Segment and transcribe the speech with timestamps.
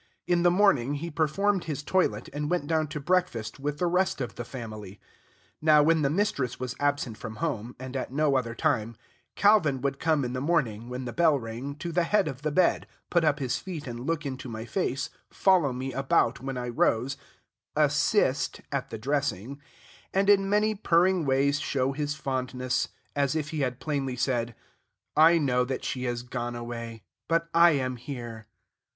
[0.25, 4.19] In the morning, he performed his toilet and went down to breakfast with the rest
[4.19, 4.99] of the family.
[5.61, 8.95] Now, when the mistress was absent from home, and at no other time,
[9.35, 12.49] Calvin would come in the morning, when the bell rang, to the head of the
[12.51, 16.69] bed, put up his feet and look into my face, follow me about when I
[16.69, 17.15] rose,
[17.75, 19.61] "assist" at the dressing,
[20.15, 24.55] and in many purring ways show his fondness, as if he had plainly said,
[25.15, 28.47] "I know that she has gone away, but I am here."